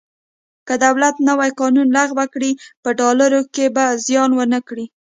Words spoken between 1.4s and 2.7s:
قانون لغوه کړي